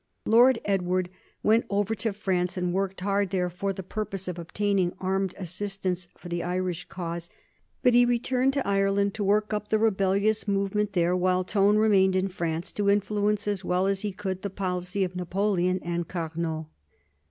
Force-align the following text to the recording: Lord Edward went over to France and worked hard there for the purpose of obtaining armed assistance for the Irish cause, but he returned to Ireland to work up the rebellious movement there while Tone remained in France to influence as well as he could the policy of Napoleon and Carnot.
Lord 0.25 0.57
Edward 0.65 1.11
went 1.43 1.67
over 1.69 1.93
to 1.93 2.11
France 2.11 2.57
and 2.57 2.73
worked 2.73 3.01
hard 3.01 3.29
there 3.29 3.51
for 3.51 3.71
the 3.71 3.83
purpose 3.83 4.27
of 4.27 4.39
obtaining 4.39 4.93
armed 4.99 5.35
assistance 5.37 6.07
for 6.17 6.27
the 6.27 6.41
Irish 6.41 6.85
cause, 6.87 7.29
but 7.83 7.93
he 7.93 8.03
returned 8.03 8.53
to 8.53 8.67
Ireland 8.67 9.13
to 9.13 9.23
work 9.23 9.53
up 9.53 9.67
the 9.69 9.77
rebellious 9.77 10.47
movement 10.47 10.93
there 10.93 11.15
while 11.15 11.43
Tone 11.43 11.77
remained 11.77 12.15
in 12.15 12.29
France 12.29 12.71
to 12.71 12.89
influence 12.89 13.47
as 13.47 13.63
well 13.63 13.85
as 13.85 14.01
he 14.01 14.11
could 14.11 14.41
the 14.41 14.49
policy 14.49 15.03
of 15.03 15.15
Napoleon 15.15 15.79
and 15.83 16.07
Carnot. 16.07 16.65